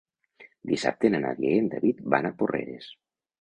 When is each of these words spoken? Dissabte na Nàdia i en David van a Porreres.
Dissabte 0.71 1.11
na 1.15 1.19
Nàdia 1.25 1.51
i 1.51 1.59
en 1.65 1.69
David 1.75 2.01
van 2.15 2.31
a 2.31 2.33
Porreres. 2.41 2.91